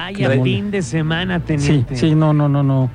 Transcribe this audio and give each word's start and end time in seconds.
Vaya 0.00 0.42
fin 0.42 0.70
de 0.70 0.82
semana, 0.82 1.38
Sí, 1.40 1.44
teniente. 1.46 1.96
sí, 1.96 2.14
no, 2.14 2.32
no, 2.32 2.48
no, 2.48 2.62
no. 2.62 2.90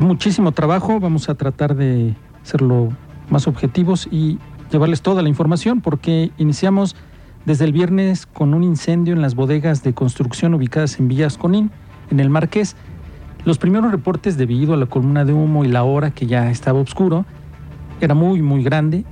Muchísimo 0.00 0.50
trabajo. 0.52 0.98
Vamos 0.98 1.28
a 1.28 1.34
tratar 1.36 1.76
de 1.76 2.14
serlo 2.42 2.88
más 3.30 3.46
objetivos 3.46 4.08
y 4.10 4.38
llevarles 4.72 5.00
toda 5.02 5.22
la 5.22 5.28
información 5.28 5.80
porque 5.80 6.32
iniciamos 6.36 6.96
desde 7.44 7.64
el 7.66 7.72
viernes 7.72 8.26
con 8.26 8.52
un 8.54 8.64
incendio 8.64 9.14
en 9.14 9.22
las 9.22 9.34
bodegas 9.36 9.82
de 9.84 9.94
construcción 9.94 10.54
ubicadas 10.54 10.98
en 10.98 11.06
Villas 11.08 11.38
Conín, 11.38 11.70
en 12.10 12.18
el 12.18 12.30
Marqués. 12.30 12.74
Los 13.44 13.58
primeros 13.58 13.92
reportes 13.92 14.36
debido 14.36 14.74
a 14.74 14.76
la 14.76 14.86
columna 14.86 15.24
de 15.24 15.32
humo 15.32 15.64
y 15.64 15.68
la 15.68 15.84
hora 15.84 16.10
que 16.10 16.26
ya 16.26 16.50
estaba 16.50 16.80
oscuro, 16.80 17.26
era 18.00 18.14
muy, 18.14 18.42
muy 18.42 18.64
grande, 18.64 19.04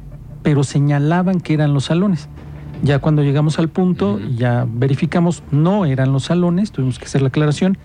pero 0.43 0.65
señalaban 0.65 1.41
que 1.41 1.55
eran 1.55 1.73
los 1.73 1.85
salones. 1.85 2.29
Ya 2.83 2.99
cuando 2.99 3.23
llegamos 3.23 3.61
al 3.61 3.69
punto 3.69 4.19
y 4.19 4.35
ya 4.35 4.67
verificamos, 4.69 5.45
no 5.53 5.85
eran 5.85 6.13
los 6.13 6.25
salones, 6.25 6.73
tuvimos 6.73 6.99
que 6.99 7.05
hacer 7.05 7.23
la 7.23 7.29
aclaración, 7.29 7.79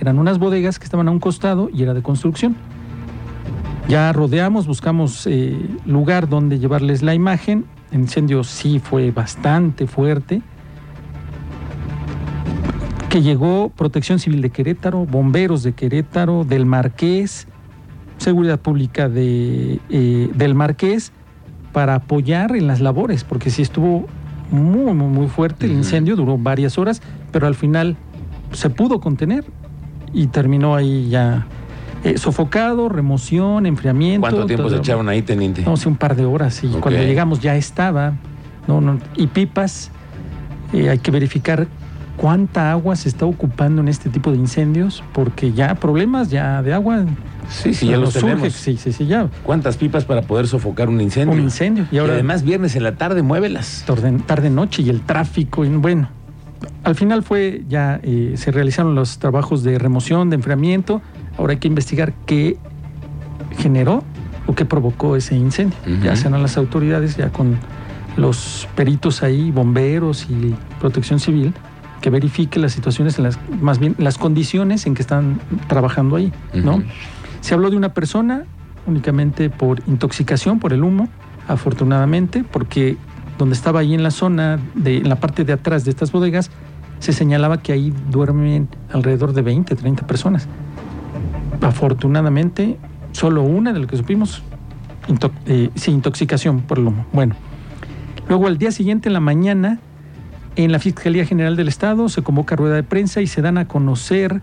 eran 0.00 0.18
unas 0.18 0.38
bodegas 0.38 0.78
que 0.78 0.84
estaban 0.84 1.08
a 1.08 1.10
un 1.10 1.18
costado 1.18 1.70
y 1.72 1.82
era 1.82 1.92
de 1.92 2.02
construcción. 2.02 2.56
Ya 3.88 4.12
rodeamos, 4.12 4.66
buscamos 4.66 5.26
eh, 5.26 5.58
lugar 5.84 6.28
donde 6.28 6.58
llevarles 6.58 7.02
la 7.02 7.14
imagen. 7.14 7.66
El 7.90 8.00
incendio 8.00 8.42
sí 8.44 8.78
fue 8.78 9.10
bastante 9.10 9.86
fuerte. 9.86 10.40
Que 13.10 13.22
llegó 13.22 13.68
Protección 13.68 14.18
Civil 14.18 14.40
de 14.40 14.50
Querétaro, 14.50 15.04
Bomberos 15.04 15.62
de 15.62 15.72
Querétaro, 15.72 16.44
del 16.44 16.64
Marqués, 16.64 17.46
Seguridad 18.18 18.58
Pública 18.58 19.08
de, 19.08 19.80
eh, 19.90 20.30
del 20.34 20.54
Marqués, 20.54 21.12
para 21.72 21.96
apoyar 21.96 22.56
en 22.56 22.66
las 22.66 22.80
labores, 22.80 23.22
porque 23.22 23.50
sí 23.50 23.62
estuvo 23.62 24.06
muy, 24.54 24.94
muy, 24.94 25.08
muy 25.08 25.26
fuerte. 25.28 25.66
El 25.66 25.72
incendio 25.72 26.16
duró 26.16 26.38
varias 26.38 26.78
horas, 26.78 27.02
pero 27.32 27.46
al 27.46 27.54
final 27.54 27.96
se 28.52 28.70
pudo 28.70 29.00
contener 29.00 29.44
y 30.12 30.28
terminó 30.28 30.74
ahí 30.74 31.08
ya 31.08 31.46
eh, 32.04 32.18
sofocado, 32.18 32.88
remoción, 32.88 33.66
enfriamiento. 33.66 34.20
¿Cuánto 34.20 34.46
tiempo 34.46 34.70
se 34.70 34.76
echaron 34.76 35.08
ahí, 35.08 35.22
teniente? 35.22 35.62
No, 35.62 35.76
sí, 35.76 35.88
un 35.88 35.96
par 35.96 36.16
de 36.16 36.24
horas 36.24 36.62
y 36.62 36.68
cuando 36.68 37.02
llegamos 37.02 37.40
ya 37.40 37.56
estaba. 37.56 38.12
No, 38.68 38.80
no, 38.80 38.98
y 39.16 39.26
pipas, 39.26 39.90
eh, 40.72 40.88
hay 40.88 40.98
que 40.98 41.10
verificar 41.10 41.66
cuánta 42.16 42.70
agua 42.70 42.96
se 42.96 43.08
está 43.08 43.26
ocupando 43.26 43.82
en 43.82 43.88
este 43.88 44.08
tipo 44.08 44.30
de 44.30 44.38
incendios, 44.38 45.02
porque 45.12 45.52
ya 45.52 45.74
problemas 45.74 46.30
ya 46.30 46.62
de 46.62 46.72
agua. 46.72 47.04
Sí, 47.48 47.74
sí, 47.74 47.86
ya 47.88 47.96
los 47.96 48.12
surge. 48.12 48.26
tenemos. 48.28 48.52
Sí, 48.52 48.76
sí, 48.76 48.92
sí, 48.92 49.06
ya. 49.06 49.28
¿Cuántas 49.42 49.76
pipas 49.76 50.04
para 50.04 50.22
poder 50.22 50.46
sofocar 50.48 50.88
un 50.88 51.00
incendio? 51.00 51.34
Un 51.36 51.42
incendio. 51.42 51.86
Y 51.90 51.96
Y 51.96 51.98
ahora 51.98 52.14
además 52.14 52.42
viernes 52.42 52.76
en 52.76 52.82
la 52.82 52.96
tarde, 52.96 53.22
muévelas. 53.22 53.84
tarde, 53.86 54.12
tarde 54.26 54.50
noche 54.50 54.82
y 54.82 54.90
el 54.90 55.00
tráfico. 55.02 55.64
Y 55.64 55.68
bueno, 55.68 56.08
al 56.82 56.94
final 56.94 57.22
fue 57.22 57.64
ya 57.68 58.00
eh, 58.02 58.34
se 58.36 58.50
realizaron 58.50 58.94
los 58.94 59.18
trabajos 59.18 59.62
de 59.62 59.78
remoción, 59.78 60.30
de 60.30 60.36
enfriamiento. 60.36 61.02
Ahora 61.38 61.52
hay 61.52 61.58
que 61.58 61.68
investigar 61.68 62.12
qué 62.26 62.56
generó 63.58 64.04
o 64.46 64.54
qué 64.54 64.64
provocó 64.64 65.16
ese 65.16 65.34
incendio. 65.36 65.76
Ya 66.02 66.16
serán 66.16 66.42
las 66.42 66.56
autoridades 66.56 67.16
ya 67.16 67.30
con 67.30 67.56
los 68.16 68.68
peritos 68.76 69.22
ahí, 69.22 69.50
bomberos 69.50 70.26
y 70.30 70.54
protección 70.80 71.18
civil, 71.18 71.52
que 72.00 72.10
verifique 72.10 72.60
las 72.60 72.72
situaciones, 72.72 73.18
en 73.18 73.24
las, 73.24 73.38
más 73.60 73.78
bien 73.78 73.94
las 73.98 74.18
condiciones 74.18 74.86
en 74.86 74.94
que 74.94 75.02
están 75.02 75.40
trabajando 75.68 76.16
ahí, 76.16 76.32
¿no? 76.52 76.76
Ujú. 76.76 76.84
Se 77.44 77.52
habló 77.52 77.68
de 77.68 77.76
una 77.76 77.90
persona 77.92 78.44
únicamente 78.86 79.50
por 79.50 79.82
intoxicación 79.86 80.60
por 80.60 80.72
el 80.72 80.82
humo, 80.82 81.10
afortunadamente, 81.46 82.42
porque 82.42 82.96
donde 83.36 83.54
estaba 83.54 83.80
ahí 83.80 83.92
en 83.92 84.02
la 84.02 84.10
zona, 84.10 84.58
de, 84.74 84.96
en 84.96 85.10
la 85.10 85.16
parte 85.16 85.44
de 85.44 85.52
atrás 85.52 85.84
de 85.84 85.90
estas 85.90 86.10
bodegas, 86.10 86.50
se 87.00 87.12
señalaba 87.12 87.58
que 87.60 87.72
ahí 87.74 87.92
duermen 88.10 88.66
alrededor 88.90 89.34
de 89.34 89.42
20, 89.42 89.76
30 89.76 90.06
personas. 90.06 90.48
Afortunadamente, 91.60 92.78
solo 93.12 93.42
una 93.42 93.74
de 93.74 93.80
lo 93.80 93.86
que 93.88 93.98
supimos, 93.98 94.42
into- 95.06 95.30
eh, 95.44 95.68
intoxicación 95.86 96.62
por 96.62 96.78
el 96.78 96.86
humo. 96.86 97.04
Bueno, 97.12 97.34
luego 98.26 98.46
al 98.46 98.56
día 98.56 98.72
siguiente, 98.72 99.10
en 99.10 99.12
la 99.12 99.20
mañana, 99.20 99.80
en 100.56 100.72
la 100.72 100.78
Fiscalía 100.78 101.26
General 101.26 101.56
del 101.56 101.68
Estado 101.68 102.08
se 102.08 102.22
convoca 102.22 102.56
rueda 102.56 102.76
de 102.76 102.84
prensa 102.84 103.20
y 103.20 103.26
se 103.26 103.42
dan 103.42 103.58
a 103.58 103.68
conocer 103.68 104.40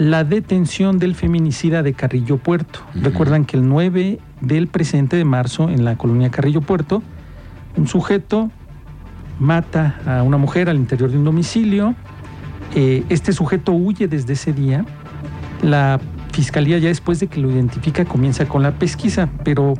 la 0.00 0.24
detención 0.24 0.98
del 0.98 1.14
feminicida 1.14 1.82
de 1.82 1.92
Carrillo 1.92 2.38
Puerto. 2.38 2.80
Recuerdan 2.94 3.44
que 3.44 3.58
el 3.58 3.68
9 3.68 4.18
del 4.40 4.66
presente 4.66 5.14
de 5.18 5.26
marzo, 5.26 5.68
en 5.68 5.84
la 5.84 5.98
colonia 5.98 6.30
Carrillo 6.30 6.62
Puerto, 6.62 7.02
un 7.76 7.86
sujeto 7.86 8.50
mata 9.38 10.00
a 10.06 10.22
una 10.22 10.38
mujer 10.38 10.70
al 10.70 10.76
interior 10.76 11.10
de 11.10 11.18
un 11.18 11.24
domicilio. 11.24 11.94
Eh, 12.74 13.04
este 13.10 13.34
sujeto 13.34 13.72
huye 13.72 14.08
desde 14.08 14.32
ese 14.32 14.54
día. 14.54 14.86
La 15.60 16.00
fiscalía 16.32 16.78
ya 16.78 16.88
después 16.88 17.20
de 17.20 17.26
que 17.26 17.38
lo 17.38 17.50
identifica 17.50 18.06
comienza 18.06 18.46
con 18.46 18.62
la 18.62 18.72
pesquisa, 18.72 19.28
pero 19.44 19.74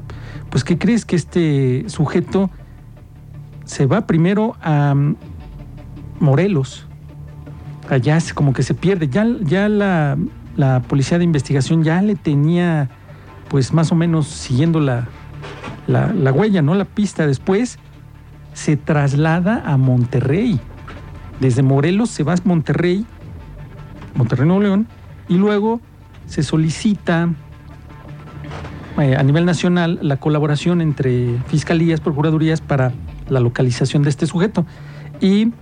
pues 0.50 0.64
¿qué 0.64 0.76
crees 0.76 1.06
que 1.06 1.16
este 1.16 1.84
sujeto 1.86 2.50
se 3.64 3.86
va 3.86 4.06
primero 4.06 4.54
a 4.60 4.94
mm, 4.94 5.16
Allá 7.90 8.16
es 8.16 8.32
como 8.32 8.52
que 8.52 8.62
se 8.62 8.74
pierde. 8.74 9.08
Ya, 9.08 9.26
ya 9.42 9.68
la, 9.68 10.16
la 10.56 10.80
policía 10.80 11.18
de 11.18 11.24
investigación 11.24 11.82
ya 11.82 12.00
le 12.00 12.14
tenía 12.14 12.88
pues 13.48 13.72
más 13.72 13.90
o 13.90 13.96
menos 13.96 14.28
siguiendo 14.28 14.78
la, 14.80 15.08
la, 15.86 16.12
la 16.12 16.32
huella, 16.32 16.62
¿no? 16.62 16.74
La 16.74 16.84
pista. 16.84 17.26
Después 17.26 17.78
se 18.52 18.76
traslada 18.76 19.62
a 19.66 19.76
Monterrey. 19.76 20.60
Desde 21.40 21.62
Morelos 21.62 22.10
se 22.10 22.22
va 22.22 22.34
a 22.34 22.36
Monterrey, 22.44 23.06
Monterrey 24.14 24.46
Nuevo 24.46 24.62
León, 24.62 24.86
y 25.28 25.36
luego 25.38 25.80
se 26.26 26.42
solicita 26.42 27.30
eh, 28.98 29.16
a 29.16 29.22
nivel 29.22 29.46
nacional 29.46 29.98
la 30.02 30.18
colaboración 30.18 30.80
entre 30.80 31.38
fiscalías, 31.48 32.00
procuradurías 32.00 32.60
para 32.60 32.92
la 33.28 33.40
localización 33.40 34.02
de 34.02 34.10
este 34.10 34.26
sujeto. 34.26 34.66
¿Y 35.20 35.52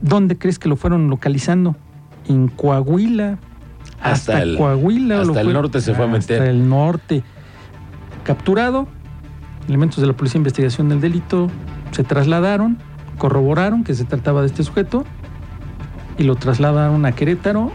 dónde 0.00 0.36
crees 0.38 0.58
que 0.58 0.68
lo 0.68 0.76
fueron 0.76 1.08
localizando? 1.10 1.76
En 2.28 2.48
Coahuila. 2.48 3.38
Hasta 4.00 4.10
Hasta, 4.32 4.42
el- 4.42 4.56
Coahuila. 4.56 5.16
lo 5.16 5.22
hasta 5.32 5.40
el 5.42 5.52
norte 5.52 5.80
se 5.80 5.94
fue 5.94 6.04
a 6.04 6.08
meter. 6.08 6.40
Hasta 6.40 6.50
el 6.50 6.68
norte. 6.68 7.22
Capturado, 8.24 8.86
elementos 9.68 10.00
de 10.00 10.06
la 10.06 10.12
Policía 10.14 10.34
de 10.34 10.38
Investigación 10.40 10.88
del 10.88 11.00
Delito 11.00 11.48
se 11.90 12.04
trasladaron, 12.04 12.78
corroboraron 13.18 13.84
que 13.84 13.94
se 13.94 14.04
trataba 14.04 14.40
de 14.40 14.46
este 14.46 14.62
sujeto 14.62 15.04
y 16.18 16.24
lo 16.24 16.36
trasladaron 16.36 17.04
a 17.06 17.12
Querétaro 17.12 17.72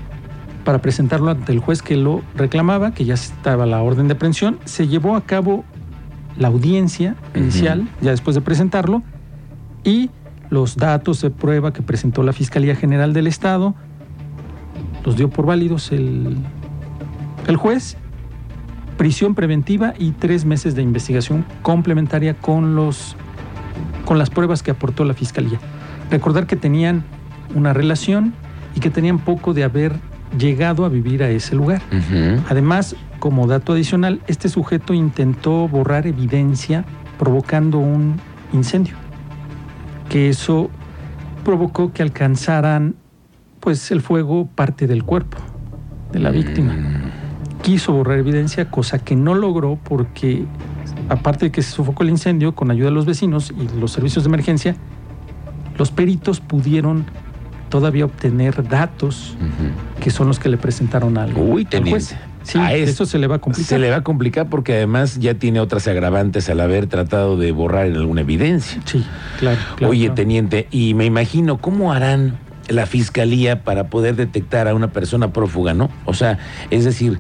para 0.64 0.80
presentarlo 0.80 1.30
ante 1.32 1.52
el 1.52 1.60
juez 1.60 1.82
que 1.82 1.96
lo 1.96 2.22
reclamaba, 2.36 2.92
que 2.92 3.06
ya 3.06 3.14
estaba 3.16 3.66
la 3.66 3.82
orden 3.82 4.08
de 4.08 4.14
aprehensión. 4.16 4.58
Se 4.66 4.88
llevó 4.88 5.16
a 5.16 5.22
cabo 5.22 5.64
la 6.38 6.48
audiencia 6.48 7.16
inicial, 7.36 7.88
ya 8.02 8.12
después 8.12 8.36
de 8.36 8.42
presentarlo, 8.42 9.04
y 9.84 10.10
los 10.50 10.78
datos 10.78 11.22
de 11.22 11.30
prueba 11.30 11.74
que 11.74 11.82
presentó 11.82 12.24
la 12.24 12.34
Fiscalía 12.34 12.76
General 12.76 13.14
del 13.14 13.28
Estado 13.28 13.76
los 15.04 15.16
dio 15.16 15.30
por 15.30 15.46
válidos 15.46 15.92
el, 15.92 16.38
el 17.48 17.56
juez 17.58 17.98
prisión 18.98 19.36
preventiva 19.36 19.94
y 19.98 20.12
tres 20.12 20.46
meses 20.46 20.76
de 20.76 20.82
investigación 20.82 21.46
complementaria 21.62 22.34
con 22.34 22.76
los 22.76 23.16
con 24.06 24.18
las 24.20 24.30
pruebas 24.30 24.64
que 24.64 24.72
aportó 24.72 25.04
la 25.04 25.14
fiscalía. 25.14 25.60
Recordar 26.12 26.46
que 26.46 26.56
tenían 26.56 27.04
una 27.56 27.74
relación 27.74 28.34
y 28.76 28.80
que 28.80 28.90
tenían 28.90 29.20
poco 29.20 29.54
de 29.54 29.64
haber 29.64 29.94
llegado 30.38 30.86
a 30.86 30.90
vivir 30.90 31.24
a 31.24 31.30
ese 31.30 31.56
lugar. 31.56 31.82
Además, 32.48 32.96
como 33.20 33.48
dato 33.48 33.74
adicional, 33.74 34.22
este 34.28 34.48
sujeto 34.48 34.94
intentó 34.94 35.68
borrar 35.68 36.06
evidencia 36.08 36.86
provocando 37.18 37.80
un 37.80 38.20
incendio. 38.54 38.96
Que 40.16 40.30
eso 40.30 40.70
provocó 41.44 41.92
que 41.92 42.02
alcanzaran 42.02 42.96
pues 43.60 43.92
el 43.92 44.00
fuego 44.00 44.48
parte 44.48 44.88
del 44.88 45.04
cuerpo 45.04 45.40
de 46.14 46.20
la 46.20 46.32
víctima 46.32 46.72
Mm. 46.72 47.62
quiso 47.62 47.92
borrar 47.92 48.20
evidencia, 48.20 48.72
cosa 48.72 48.98
que 49.00 49.18
no 49.18 49.34
logró 49.36 49.78
porque, 49.84 50.46
aparte 51.10 51.48
de 51.48 51.52
que 51.52 51.62
se 51.62 51.72
sofocó 51.72 52.04
el 52.04 52.12
incendio 52.12 52.56
con 52.56 52.72
ayuda 52.72 52.86
de 52.86 52.96
los 52.96 53.06
vecinos 53.06 53.52
y 53.52 53.78
los 53.78 53.92
servicios 53.92 54.24
de 54.24 54.30
emergencia, 54.30 54.78
los 55.78 55.92
peritos 55.92 56.40
pudieron 56.40 57.04
todavía 57.68 58.06
obtener 58.06 58.66
datos 58.70 59.36
que 60.00 60.12
son 60.12 60.30
los 60.30 60.40
que 60.40 60.48
le 60.48 60.56
presentaron 60.56 61.18
al, 61.18 61.36
Uy, 61.36 61.68
al 61.74 61.90
juez. 61.90 62.16
Sí, 62.46 62.58
A 62.60 62.74
es- 62.74 62.90
eso 62.92 63.06
se 63.06 63.20
le 63.20 63.28
va 63.28 63.36
a 63.36 63.40
complicar. 63.40 63.68
Se 63.68 63.80
le 63.80 63.90
va 63.90 63.98
a 63.98 64.04
complicar 64.04 64.50
porque 64.50 64.74
además 64.76 65.20
ya 65.20 65.34
tiene 65.34 65.60
otras 65.60 65.88
agravantes 65.88 66.48
al 66.50 66.60
haber 66.62 66.88
tratado 66.88 67.38
de 67.38 67.52
borrar 67.52 67.88
en 67.88 67.96
alguna 67.96 68.22
evidencia. 68.22 68.82
Sí, 68.86 69.04
claro. 69.40 69.58
claro, 69.76 69.92
Oye, 69.92 70.02
claro. 70.06 70.14
teniente, 70.16 70.68
y 70.72 70.94
me 70.94 71.06
imagino 71.06 71.58
cómo 71.58 71.92
harán 71.92 72.38
la 72.70 72.86
fiscalía 72.86 73.64
para 73.64 73.90
poder 73.90 74.16
detectar 74.16 74.68
a 74.68 74.74
una 74.76 74.88
persona 74.92 75.34
prófuga, 75.34 75.74
¿no? 75.74 75.90
O 76.06 76.14
sea, 76.14 76.38
es 76.72 76.86
decir, 76.86 77.20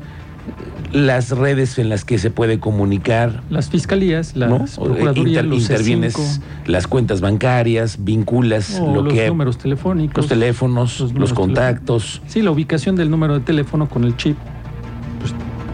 las 0.92 1.32
redes 1.32 1.78
en 1.80 1.90
las 1.90 2.06
que 2.06 2.18
se 2.20 2.30
puede 2.30 2.60
comunicar. 2.60 3.42
Las 3.50 3.70
fiscalías, 3.70 4.36
las 4.36 4.50
¿no? 4.50 4.60
procuradurías, 4.66 5.44
Inter- 5.44 5.46
los 5.46 5.62
intervienes 5.62 6.16
C5, 6.16 6.42
las 6.68 6.88
cuentas 6.88 7.20
bancarias, 7.22 7.98
vinculas 8.04 8.80
o 8.80 8.94
lo 8.96 9.02
los 9.04 9.14
que 9.14 9.28
números 9.28 9.58
telefónicos. 9.58 10.18
los 10.18 10.28
teléfonos, 10.28 11.00
los 11.14 11.34
contactos. 11.34 12.22
Sí, 12.28 12.42
la 12.42 12.52
ubicación 12.52 12.96
del 12.96 13.10
número 13.10 13.34
de 13.34 13.40
teléfono 13.42 13.90
con 13.90 14.04
el 14.04 14.16
chip. 14.18 14.38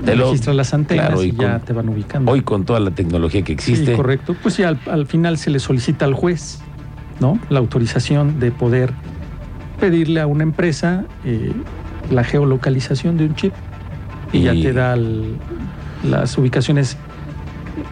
Te 0.06 0.16
lo- 0.16 0.26
registra 0.26 0.54
las 0.54 0.74
antenas 0.74 1.08
claro, 1.08 1.24
y 1.24 1.28
y, 1.30 1.32
ya 1.36 1.60
te 1.60 1.74
van 1.74 1.90
ubicando. 1.90 2.32
Hoy 2.32 2.42
con 2.42 2.66
toda 2.66 2.80
la 2.80 2.92
tecnología 2.92 3.44
que 3.44 3.54
existe. 3.54 3.92
Sí, 3.92 3.96
correcto. 3.98 4.36
Pues 4.42 4.56
sí, 4.56 4.64
al, 4.64 4.80
al 4.90 5.06
final 5.06 5.38
se 5.38 5.50
le 5.50 5.60
solicita 5.60 6.06
al 6.06 6.14
juez, 6.14 6.60
¿no? 7.20 7.40
La 7.50 7.60
autorización 7.60 8.40
de 8.40 8.52
poder 8.52 8.94
pedirle 9.80 10.22
a 10.22 10.28
una 10.28 10.44
empresa 10.44 11.06
eh, 11.26 11.52
la 12.10 12.24
geolocalización 12.24 13.18
de 13.18 13.26
un 13.26 13.36
chip 13.36 13.54
y, 14.34 14.42
ya 14.42 14.54
te 14.54 14.74
da 14.74 14.94
el- 14.94 15.36
las 16.10 16.38
ubicaciones 16.38 16.98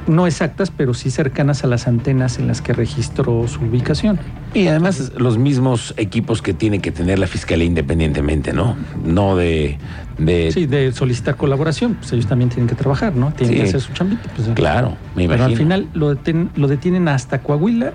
no 0.10 0.28
exactas, 0.28 0.72
pero 0.76 0.94
sí 0.94 1.10
cercanas 1.12 1.64
a 1.64 1.68
las 1.68 1.88
antenas 1.88 2.40
en 2.40 2.48
las 2.48 2.62
que 2.62 2.74
registró 2.74 3.48
su 3.48 3.62
ubicación. 3.62 4.20
Y 4.54 4.68
además 4.68 5.12
los 5.18 5.38
mismos 5.38 5.94
equipos 5.98 6.42
que 6.42 6.54
tiene 6.54 6.80
que 6.80 6.92
tener 6.92 7.20
la 7.20 7.28
fiscalía 7.28 7.66
independientemente, 7.66 8.52
¿no? 8.52 8.76
No 9.06 9.36
de, 9.38 9.78
de 10.18 10.52
Sí, 10.52 10.66
de 10.66 10.92
solicitar 10.92 11.36
colaboración, 11.38 11.94
pues 11.96 12.12
ellos 12.14 12.28
también 12.28 12.50
tienen 12.50 12.68
que 12.68 12.76
trabajar, 12.76 13.16
¿no? 13.16 13.32
Tienen 13.32 13.56
Sí. 13.56 13.62
que 13.62 13.68
hacer 13.70 13.82
su 13.82 13.94
chambita. 13.94 14.24
pues, 14.36 14.50
claro, 14.56 14.98
me 15.16 15.24
Pero 15.28 15.36
imagino. 15.36 15.46
al 15.46 15.56
final 15.56 15.88
lo, 15.94 16.14
deten- 16.16 16.50
lo 16.56 16.68
detienen 16.68 17.08
hasta 17.08 17.40
Coahuila. 17.42 17.94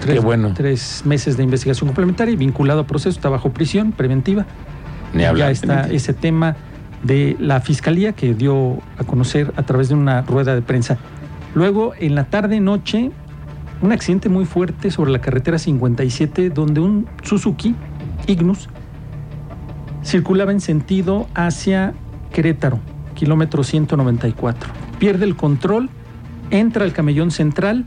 Tres, 0.00 0.14
Qué 0.14 0.20
bueno. 0.20 0.52
tres 0.54 1.02
meses 1.04 1.36
de 1.36 1.42
investigación 1.42 1.88
complementaria 1.88 2.32
y 2.32 2.36
vinculado 2.36 2.80
a 2.80 2.86
proceso, 2.86 3.10
está 3.10 3.28
bajo 3.28 3.50
prisión 3.52 3.92
preventiva. 3.92 4.46
Ni 5.12 5.24
hablar. 5.24 5.48
ya 5.48 5.50
está 5.50 5.88
ese 5.90 6.12
tema 6.12 6.54
de 7.02 7.36
la 7.40 7.60
fiscalía 7.60 8.12
que 8.12 8.34
dio 8.34 8.78
a 8.98 9.04
conocer 9.04 9.52
a 9.56 9.62
través 9.62 9.88
de 9.88 9.94
una 9.94 10.22
rueda 10.22 10.54
de 10.54 10.62
prensa. 10.62 10.98
Luego, 11.54 11.92
en 11.98 12.14
la 12.14 12.24
tarde-noche, 12.24 13.10
un 13.80 13.92
accidente 13.92 14.28
muy 14.28 14.44
fuerte 14.44 14.90
sobre 14.90 15.10
la 15.10 15.20
carretera 15.20 15.58
57, 15.58 16.50
donde 16.50 16.80
un 16.80 17.06
Suzuki 17.22 17.74
Ignus 18.26 18.68
circulaba 20.04 20.52
en 20.52 20.60
sentido 20.60 21.28
hacia 21.34 21.94
Querétaro, 22.32 22.80
kilómetro 23.14 23.62
194. 23.62 24.70
Pierde 24.98 25.24
el 25.24 25.36
control, 25.36 25.90
entra 26.50 26.84
al 26.84 26.92
camellón 26.92 27.30
central, 27.30 27.84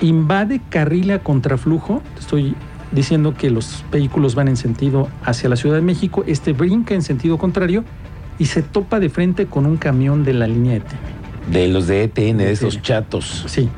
invade 0.00 0.60
carril 0.68 1.10
a 1.10 1.20
contraflujo. 1.20 2.02
Estoy 2.18 2.54
diciendo 2.92 3.34
que 3.34 3.50
los 3.50 3.84
vehículos 3.90 4.34
van 4.34 4.48
en 4.48 4.56
sentido 4.56 5.08
hacia 5.24 5.48
la 5.48 5.56
Ciudad 5.56 5.76
de 5.76 5.82
México. 5.82 6.24
Este 6.26 6.52
brinca 6.52 6.94
en 6.94 7.02
sentido 7.02 7.38
contrario 7.38 7.84
y 8.38 8.46
se 8.46 8.62
topa 8.62 9.00
de 9.00 9.08
frente 9.08 9.46
con 9.46 9.66
un 9.66 9.76
camión 9.76 10.24
de 10.24 10.34
la 10.34 10.46
línea 10.46 10.74
E 10.74 10.76
ET. 10.76 11.17
De 11.50 11.68
los 11.68 11.86
de 11.86 12.04
ETN, 12.04 12.38
de 12.38 12.52
esos 12.52 12.74
ETN. 12.74 12.82
chatos. 12.82 13.44
Sí, 13.46 13.68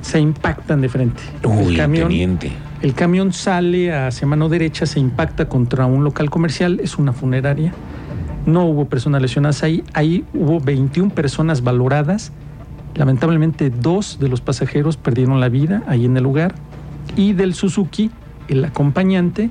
se 0.00 0.20
impactan 0.20 0.80
de 0.80 0.88
frente. 0.88 1.22
Uy, 1.44 1.72
el, 1.72 1.76
camión, 1.76 2.08
teniente. 2.08 2.52
el 2.82 2.94
camión 2.94 3.32
sale 3.32 3.92
hacia 3.92 4.26
mano 4.26 4.48
derecha, 4.48 4.86
se 4.86 5.00
impacta 5.00 5.48
contra 5.48 5.86
un 5.86 6.04
local 6.04 6.30
comercial, 6.30 6.80
es 6.82 6.98
una 6.98 7.12
funeraria. 7.12 7.72
No 8.46 8.64
hubo 8.64 8.86
personas 8.86 9.20
lesionadas 9.20 9.62
ahí. 9.62 9.84
Ahí 9.92 10.24
hubo 10.32 10.58
21 10.60 11.10
personas 11.10 11.62
valoradas. 11.62 12.32
Lamentablemente, 12.94 13.70
dos 13.70 14.18
de 14.18 14.28
los 14.28 14.40
pasajeros 14.40 14.96
perdieron 14.96 15.38
la 15.40 15.50
vida 15.50 15.82
ahí 15.86 16.06
en 16.06 16.16
el 16.16 16.22
lugar. 16.22 16.54
Y 17.14 17.34
del 17.34 17.52
Suzuki, 17.54 18.10
el 18.48 18.64
acompañante 18.64 19.50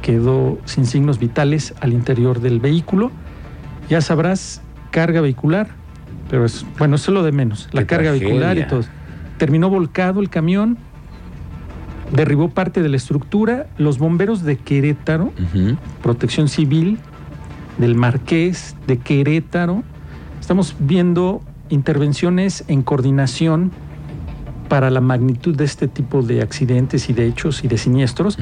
quedó 0.00 0.58
sin 0.64 0.86
signos 0.86 1.18
vitales 1.18 1.74
al 1.80 1.92
interior 1.92 2.40
del 2.40 2.60
vehículo. 2.60 3.10
Ya 3.88 4.00
sabrás, 4.00 4.62
carga 4.92 5.20
vehicular, 5.20 5.68
pero 6.30 6.44
es, 6.44 6.64
bueno, 6.78 6.96
eso 6.96 7.10
es 7.10 7.14
lo 7.14 7.22
de 7.22 7.32
menos. 7.32 7.68
La 7.72 7.86
carga 7.86 8.10
vehicular 8.12 8.58
y 8.58 8.66
todo. 8.66 8.82
Terminó 9.38 9.68
volcado 9.68 10.20
el 10.20 10.30
camión, 10.30 10.78
derribó 12.12 12.50
parte 12.50 12.82
de 12.82 12.88
la 12.88 12.96
estructura. 12.96 13.66
Los 13.78 13.98
bomberos 13.98 14.42
de 14.42 14.56
Querétaro. 14.56 15.32
Protección 16.02 16.48
Civil 16.48 16.98
del 17.78 17.94
Marqués 17.94 18.76
de 18.86 18.98
Querétaro. 18.98 19.82
Estamos 20.40 20.76
viendo 20.78 21.42
intervenciones 21.68 22.64
en 22.68 22.82
coordinación 22.82 23.72
para 24.68 24.90
la 24.90 25.00
magnitud 25.00 25.54
de 25.54 25.64
este 25.64 25.88
tipo 25.88 26.22
de 26.22 26.42
accidentes 26.42 27.08
y 27.08 27.12
de 27.12 27.26
hechos 27.26 27.64
y 27.64 27.68
de 27.68 27.78
siniestros. 27.78 28.38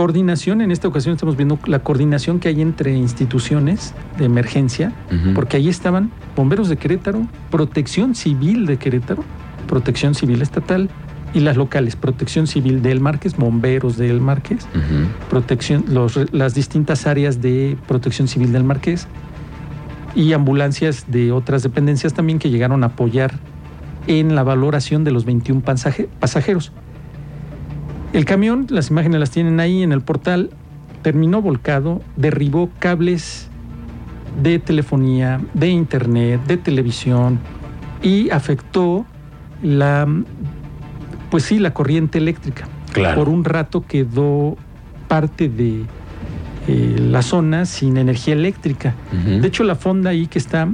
Coordinación, 0.00 0.60
en 0.60 0.72
esta 0.72 0.88
ocasión 0.88 1.14
estamos 1.14 1.38
viendo 1.38 1.58
la 1.64 1.78
coordinación 1.78 2.38
que 2.38 2.48
hay 2.48 2.60
entre 2.60 2.94
instituciones 2.94 3.94
de 4.18 4.26
emergencia, 4.26 4.92
porque 5.34 5.56
ahí 5.56 5.70
estaban 5.70 6.10
bomberos 6.36 6.68
de 6.68 6.76
Querétaro, 6.76 7.26
Protección 7.50 8.14
Civil 8.14 8.66
de 8.66 8.76
Querétaro, 8.76 9.24
Protección 9.66 10.14
Civil 10.14 10.42
Estatal 10.42 10.90
y 11.32 11.40
las 11.40 11.56
locales, 11.56 11.96
Protección 11.96 12.46
Civil 12.46 12.82
del 12.82 13.00
Marqués, 13.00 13.38
bomberos 13.38 13.96
del 13.96 14.20
Marqués, 14.20 14.68
Ujú. 14.74 15.08
protección, 15.30 15.86
los- 15.88 16.30
las 16.30 16.52
distintas 16.54 17.06
áreas 17.06 17.40
de 17.40 17.78
protección 17.88 18.28
civil 18.28 18.52
del 18.52 18.64
Marqués 18.64 19.08
y 20.14 20.34
ambulancias 20.34 21.06
de 21.10 21.32
otras 21.32 21.62
dependencias 21.62 22.12
también 22.12 22.38
que 22.38 22.50
llegaron 22.50 22.84
a 22.84 22.88
apoyar 22.88 23.38
en 24.08 24.34
la 24.34 24.42
valoración 24.42 25.04
de 25.04 25.10
los 25.12 25.24
21 25.24 25.62
pasaje- 25.62 26.10
pasajeros. 26.20 26.70
El 28.16 28.24
camión, 28.24 28.66
las 28.70 28.88
imágenes 28.88 29.20
las 29.20 29.30
tienen 29.30 29.60
ahí 29.60 29.82
en 29.82 29.92
el 29.92 30.00
portal, 30.00 30.48
terminó 31.02 31.42
volcado, 31.42 32.00
derribó 32.16 32.70
cables 32.78 33.50
de 34.42 34.58
telefonía, 34.58 35.38
de 35.52 35.68
internet, 35.68 36.40
de 36.46 36.56
televisión 36.56 37.38
y 38.02 38.30
afectó 38.30 39.04
la, 39.62 40.08
pues 41.30 41.42
sí, 41.44 41.58
la 41.58 41.74
corriente 41.74 42.16
eléctrica 42.16 42.66
Claro. 42.94 43.16
por 43.16 43.28
un 43.28 43.44
rato 43.44 43.84
quedó 43.86 44.56
parte 45.08 45.50
de 45.50 45.82
eh, 46.68 46.96
la 46.98 47.20
zona 47.20 47.66
sin 47.66 47.98
energía 47.98 48.32
eléctrica. 48.32 48.94
De 49.12 49.46
hecho, 49.46 49.62
la 49.62 49.74
fonda 49.74 50.08
ahí 50.08 50.26
que 50.26 50.38
está, 50.38 50.66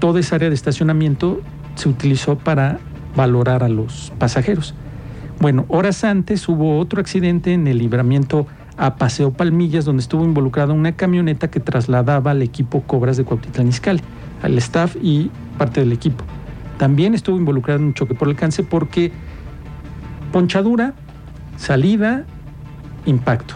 toda 0.00 0.18
esa 0.18 0.34
área 0.34 0.48
de 0.48 0.56
estacionamiento 0.56 1.40
se 1.76 1.88
utilizó 1.88 2.36
para 2.36 2.80
valorar 3.14 3.62
a 3.62 3.68
los 3.68 4.12
pasajeros. 4.18 4.74
Bueno, 5.40 5.66
horas 5.68 6.02
antes 6.02 6.48
hubo 6.48 6.78
otro 6.80 7.00
accidente 7.00 7.52
en 7.52 7.68
el 7.68 7.78
libramiento 7.78 8.48
a 8.76 8.96
Paseo 8.96 9.32
Palmillas, 9.32 9.84
donde 9.84 10.00
estuvo 10.00 10.24
involucrada 10.24 10.72
una 10.72 10.96
camioneta 10.96 11.48
que 11.48 11.60
trasladaba 11.60 12.32
al 12.32 12.42
equipo 12.42 12.82
Cobras 12.82 13.16
de 13.16 13.24
Cuautitlán 13.24 13.68
Izcalli, 13.68 14.00
al 14.42 14.58
staff 14.58 14.96
y 15.00 15.30
parte 15.56 15.78
del 15.78 15.92
equipo. 15.92 16.24
También 16.76 17.14
estuvo 17.14 17.36
involucrada 17.36 17.78
en 17.78 17.86
un 17.86 17.94
choque 17.94 18.14
por 18.14 18.26
alcance 18.26 18.64
porque 18.64 19.12
ponchadura, 20.32 20.94
salida, 21.56 22.24
impacto. 23.06 23.54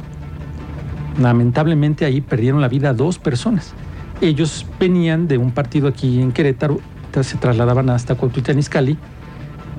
Lamentablemente 1.20 2.04
ahí 2.04 2.20
perdieron 2.20 2.60
la 2.60 2.68
vida 2.68 2.94
dos 2.94 3.18
personas. 3.18 3.74
Ellos 4.20 4.66
venían 4.78 5.26
de 5.26 5.36
un 5.36 5.50
partido 5.50 5.88
aquí 5.88 6.20
en 6.20 6.30
Querétaro, 6.30 6.80
se 7.22 7.36
trasladaban 7.38 7.90
hasta 7.90 8.14
Cuautitlán 8.14 8.60
Izcalli 8.60 8.96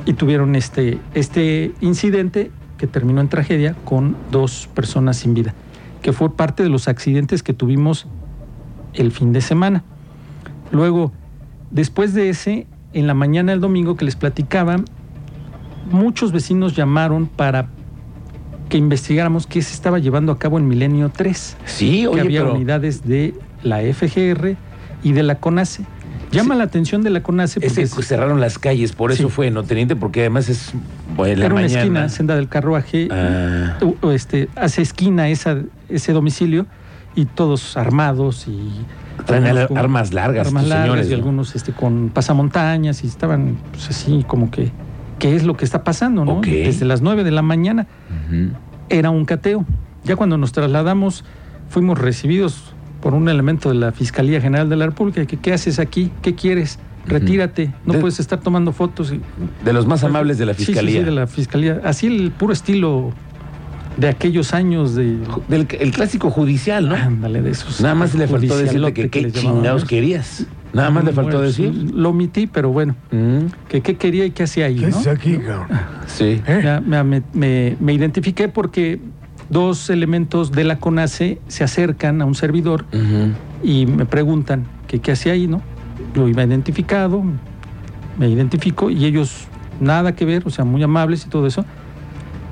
y 0.06 0.14
tuvieron 0.14 0.56
este, 0.56 1.00
este 1.14 1.74
incidente 1.82 2.52
que 2.78 2.88
terminó 2.88 3.22
en 3.22 3.30
tragedia 3.30 3.76
con 3.86 4.16
dos 4.32 4.70
personas 4.74 5.18
sin 5.18 5.34
vida, 5.34 5.54
que 6.02 6.14
fue 6.14 6.36
parte 6.36 6.64
de 6.64 6.70
los 6.70 6.88
accidentes 6.88 7.44
que 7.44 7.54
tuvimos 7.54 8.08
el 8.94 9.12
fin 9.12 9.34
de 9.34 9.42
semana. 9.42 9.84
Luego, 10.72 11.12
después 11.72 12.14
de 12.14 12.30
ese, 12.30 12.68
en 12.94 13.08
la 13.08 13.14
mañana 13.14 13.52
del 13.52 13.62
domingo 13.62 13.96
que 13.96 14.06
les 14.06 14.16
platicaba, 14.16 14.78
muchos 15.92 16.32
vecinos 16.32 16.76
llamaron 16.76 17.28
para 17.28 17.70
que 18.70 18.78
investigáramos 18.78 19.46
qué 19.46 19.62
se 19.62 19.74
estaba 19.74 20.00
llevando 20.00 20.32
a 20.32 20.40
cabo 20.40 20.58
en 20.58 20.68
Milenio 20.68 21.10
3, 21.10 21.58
Sí, 21.66 22.02
que 22.02 22.08
oye, 22.08 22.22
había 22.22 22.42
pero 22.42 22.56
unidades 22.56 23.04
de 23.04 23.36
la 23.62 23.82
FGR 23.82 24.58
y 25.04 25.12
de 25.12 25.24
la 25.24 25.36
CONACE. 25.36 25.86
Llama 26.34 26.56
Sí. 26.56 26.58
la 26.60 26.64
atención 26.66 27.04
de 27.04 27.10
la 27.10 27.22
CONACE 27.24 27.62
porque 27.62 27.82
es- 27.84 27.92
cerraron 27.92 28.40
las 28.42 28.58
calles, 28.60 28.92
por 28.94 29.12
eso 29.12 29.28
Sí. 29.30 29.34
fue, 29.34 29.52
¿no, 29.52 29.64
teniente? 29.64 29.96
Porque 29.96 30.22
además 30.22 30.50
es 30.50 30.74
bueno, 31.16 31.34
en 31.34 31.40
la 31.40 31.46
era 31.46 31.54
una 31.54 31.64
mañana. 31.64 31.82
esquina, 31.82 32.10
senda 32.10 32.36
del 32.36 32.50
carruaje, 32.50 33.08
Ah, 33.12 33.78
este, 34.12 34.50
hace 34.56 34.82
esquina 34.82 35.30
esa, 35.30 35.58
ese 35.90 36.12
domicilio 36.14 36.66
y 37.16 37.26
todos 37.26 37.78
armados 37.78 38.48
y 38.48 38.72
traen 39.26 39.46
armas 39.78 40.12
largas, 40.14 40.48
armas 40.48 40.68
largas 40.68 40.86
señores. 40.86 41.08
y 41.08 41.10
¿no? 41.12 41.16
algunos 41.18 41.56
este, 41.56 41.72
con 41.72 42.10
pasamontañas 42.10 43.04
y 43.04 43.08
estaban 43.08 43.58
pues, 43.72 43.90
así 43.90 44.26
como 44.28 44.50
que 44.50 44.72
qué 45.20 45.36
es 45.36 45.44
lo 45.44 45.56
que 45.56 45.64
está 45.66 45.84
pasando, 45.84 46.26
¿no? 46.26 46.42
Desde 46.42 46.86
las 46.86 47.02
9 47.02 47.24
de 47.24 47.32
la 47.32 47.44
mañana 47.44 47.86
era 48.90 49.10
un 49.12 49.26
cateo. 49.26 49.66
Ya 50.04 50.16
cuando 50.16 50.38
nos 50.38 50.52
trasladamos 50.52 51.24
fuimos 51.70 51.98
recibidos 52.00 52.73
por 53.04 53.14
un 53.14 53.28
elemento 53.28 53.68
de 53.68 53.76
la 53.76 53.92
Fiscalía 53.92 54.40
General 54.40 54.70
de 54.70 54.78
la 54.78 54.86
República 54.86 55.26
que 55.26 55.36
qué 55.36 55.52
haces 55.52 55.78
aquí, 55.78 56.10
qué 56.22 56.36
quieres, 56.36 56.80
retírate, 57.06 57.74
no 57.86 57.92
De- 57.94 58.00
puedes 58.00 58.18
estar 58.22 58.40
tomando 58.40 58.72
fotos. 58.72 59.12
y- 59.12 59.20
De 59.66 59.74
los 59.74 59.86
más 59.86 60.06
amables 60.06 60.38
de 60.38 60.46
la 60.46 60.54
Sí, 60.54 60.60
sí, 60.62 60.66
fiscalía. 60.68 61.00
Sí, 61.02 61.06
de 61.06 61.12
la 61.12 61.28
Fiscalía. 61.28 61.82
Así 61.84 62.08
el 62.08 62.32
puro 62.32 62.54
estilo 62.54 63.12
de 63.98 64.08
aquellos 64.08 64.54
años 64.54 64.96
de... 64.96 65.18
Del 65.50 65.68
el 65.82 65.92
clásico 65.92 66.32
judicial, 66.32 66.88
¿no? 66.88 66.96
Ándale, 66.96 67.42
de 67.42 67.52
esos. 67.52 67.82
Nada 67.82 67.94
más 67.94 68.16
le 68.16 68.26
faltó 68.26 68.58
decirle 68.58 68.94
que 68.94 69.10
qué 69.10 69.30
chingados 69.34 69.82
¿no? 69.82 69.88
querías. 69.90 70.46
Nada 70.72 70.90
más 70.90 71.04
le 71.04 71.12
faltó 71.12 71.32
Bueno, 71.40 71.42
decir. 71.48 71.74
Lo 71.94 72.10
omití, 72.12 72.48
pero 72.48 72.70
bueno, 72.72 72.96
Mm, 73.12 73.48
que 73.68 73.82
qué 73.82 73.96
quería 73.98 74.26
y 74.26 74.32
qué 74.32 74.44
hacía 74.44 74.68
ahí, 74.68 74.78
¿Qué 74.78 74.88
¿no? 74.88 74.98
es 74.98 75.08
aquí, 75.08 75.38
cabrón? 75.40 75.68
sí. 76.08 76.42
¿Eh? 76.48 76.62
Ya, 76.64 76.80
me, 76.80 77.04
me- 77.04 77.22
me- 77.34 77.76
me 77.82 77.94
identifiqué 77.94 78.48
porque 78.48 79.00
dos 79.54 79.90
elementos 79.90 80.52
de 80.52 80.64
la 80.64 80.80
CONACE 80.80 81.40
se 81.48 81.64
acercan 81.64 82.22
a 82.22 82.26
un 82.26 82.36
servidor 82.36 82.86
y 83.64 83.86
me 83.86 84.06
preguntan 84.06 84.66
que 84.88 85.00
qué 85.00 85.14
hacía 85.14 85.34
ahí, 85.34 85.48
¿no? 85.48 85.62
Yo 86.14 86.28
iba 86.28 86.44
identificado, 86.44 87.24
me 88.18 88.28
identifico 88.28 88.90
y 88.90 89.06
ellos 89.06 89.48
nada 89.80 90.16
que 90.16 90.26
ver, 90.26 90.44
o 90.46 90.50
sea, 90.50 90.66
muy 90.66 90.84
amables 90.84 91.26
y 91.26 91.30
todo 91.30 91.48
eso, 91.48 91.66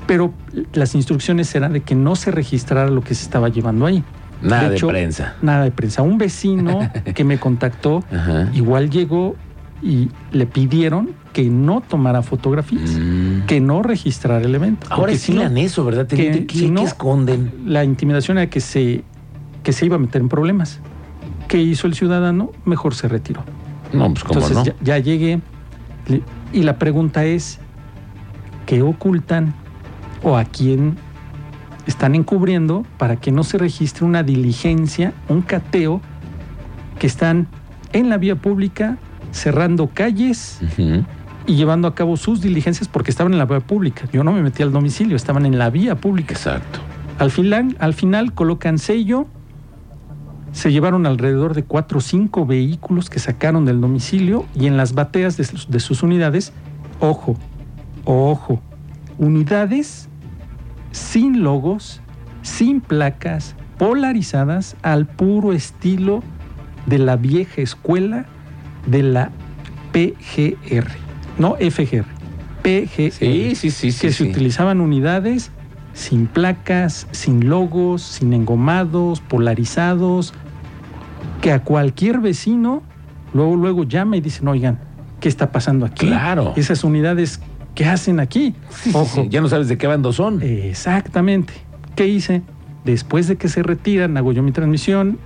pero 0.06 0.32
las 0.72 0.94
instrucciones 0.94 1.54
eran 1.54 1.72
de 1.72 1.80
que 1.80 1.94
no 1.94 2.16
se 2.16 2.30
registrara 2.30 2.88
lo 2.90 3.02
que 3.02 3.14
se 3.14 3.24
estaba 3.24 3.48
llevando 3.48 3.86
ahí. 3.86 4.02
Nada 4.40 4.70
de, 4.70 4.76
hecho, 4.76 4.88
prensa. 4.88 5.36
Nada 5.40 5.64
de 5.64 5.70
prensa. 5.70 6.02
Un 6.02 6.18
vecino 6.18 6.90
que 7.14 7.24
me 7.24 7.38
contactó 7.38 8.02
Ajá. 8.12 8.48
igual 8.54 8.90
llegó 8.90 9.36
y 9.82 10.08
le 10.30 10.46
pidieron 10.46 11.10
que 11.32 11.44
no 11.50 11.80
tomara 11.80 12.22
fotografías, 12.22 12.90
Mm. 12.90 13.46
que 13.46 13.60
no 13.60 13.82
registrara 13.82 14.44
el 14.44 14.54
evento. 14.54 14.86
Ahora 14.90 15.10
si 15.12 15.16
estilan 15.32 15.56
eso, 15.58 15.84
¿verdad? 15.84 16.06
que 16.06 16.46
qué 16.46 16.74
esconden? 16.84 17.52
la 17.66 17.82
intimidación 17.84 18.38
era 18.38 18.48
que 18.48 18.60
se, 18.60 19.02
que 19.62 19.72
se 19.72 19.86
iba 19.86 19.96
a 19.96 19.98
meter 19.98 20.20
en 20.22 20.28
problemas. 20.28 20.80
¿Qué 21.48 21.58
hizo 21.58 21.86
el 21.86 21.94
ciudadano? 21.94 22.50
Mejor 22.64 22.94
se 22.94 23.08
retiró. 23.08 23.42
No, 23.92 24.08
pues 24.12 24.24
cómo 24.24 24.40
Entonces 24.40 24.56
no. 24.56 24.64
ya, 24.64 24.74
ya 24.82 24.98
llegué 24.98 25.40
le- 26.08 26.22
y 26.52 26.62
la 26.62 26.78
pregunta 26.78 27.24
es, 27.24 27.58
¿qué 28.66 28.82
ocultan 28.82 29.54
o 30.22 30.36
a 30.36 30.44
quién 30.44 30.96
están 31.86 32.14
encubriendo 32.14 32.84
para 32.98 33.16
que 33.16 33.32
no 33.32 33.42
se 33.42 33.58
registre 33.58 34.04
una 34.04 34.22
diligencia, 34.22 35.12
un 35.28 35.42
cateo, 35.42 36.00
que 36.98 37.06
están 37.08 37.48
en 37.92 38.08
la 38.08 38.16
vía 38.18 38.36
pública 38.36 38.98
cerrando 39.32 39.90
calles 39.92 40.60
y 41.46 41.56
llevando 41.56 41.88
a 41.88 41.94
cabo 41.94 42.16
sus 42.16 42.40
diligencias 42.40 42.88
porque 42.88 43.10
estaban 43.10 43.32
en 43.32 43.38
la 43.38 43.46
vía 43.46 43.60
pública. 43.60 44.08
Yo 44.12 44.22
no 44.22 44.32
me 44.32 44.42
metí 44.42 44.62
al 44.62 44.72
domicilio, 44.72 45.16
estaban 45.16 45.46
en 45.46 45.58
la 45.58 45.70
vía 45.70 45.96
pública. 45.96 46.34
Exacto. 46.34 46.80
Al 47.18 47.30
final, 47.30 47.76
al 47.80 47.94
final 47.94 48.32
colocan 48.32 48.78
sello. 48.78 49.26
Se 50.52 50.70
llevaron 50.70 51.06
alrededor 51.06 51.54
de 51.54 51.64
cuatro 51.64 51.98
o 51.98 52.00
cinco 52.02 52.44
vehículos 52.44 53.08
que 53.08 53.18
sacaron 53.18 53.64
del 53.64 53.80
domicilio 53.80 54.44
y 54.54 54.66
en 54.66 54.76
las 54.76 54.92
bateas 54.92 55.36
de 55.38 55.44
sus, 55.44 55.70
de 55.70 55.80
sus 55.80 56.02
unidades, 56.02 56.52
ojo, 57.00 57.36
ojo, 58.04 58.60
unidades 59.16 60.08
sin 60.90 61.42
logos, 61.42 62.02
sin 62.42 62.82
placas, 62.82 63.54
polarizadas 63.78 64.76
al 64.82 65.06
puro 65.06 65.54
estilo 65.54 66.22
de 66.84 66.98
la 66.98 67.16
vieja 67.16 67.62
escuela 67.62 68.26
de 68.86 69.02
la 69.02 69.30
PGR, 69.92 70.86
no 71.38 71.56
FGR, 71.56 72.04
PGR 72.62 73.12
Sí, 73.12 73.54
sí, 73.54 73.70
sí, 73.70 73.92
sí. 73.92 74.00
que 74.00 74.12
se 74.12 74.24
sí. 74.24 74.30
utilizaban 74.30 74.80
unidades 74.80 75.50
sin 75.94 76.26
placas, 76.26 77.06
sin 77.10 77.48
logos, 77.48 78.02
sin 78.02 78.32
engomados, 78.32 79.20
polarizados, 79.20 80.32
que 81.40 81.52
a 81.52 81.62
cualquier 81.64 82.20
vecino 82.20 82.82
luego 83.34 83.56
luego 83.56 83.84
llama 83.84 84.16
y 84.16 84.20
dicen, 84.20 84.48
oigan, 84.48 84.78
¿qué 85.20 85.28
está 85.28 85.50
pasando 85.52 85.84
aquí? 85.86 86.06
Claro. 86.06 86.54
Esas 86.56 86.84
unidades, 86.84 87.40
¿qué 87.74 87.84
hacen 87.84 88.20
aquí? 88.20 88.54
Sí, 88.70 88.90
Ojo. 88.94 89.24
Ya 89.28 89.40
no 89.40 89.48
sabes 89.48 89.68
de 89.68 89.76
qué 89.78 89.86
bando 89.86 90.12
son. 90.12 90.40
Exactamente. 90.42 91.52
¿Qué 91.94 92.06
hice? 92.08 92.42
Después 92.84 93.28
de 93.28 93.36
que 93.36 93.48
se 93.48 93.62
retiran, 93.62 94.16
hago 94.16 94.32
yo 94.32 94.42
mi 94.42 94.52
transmisión, 94.52 95.18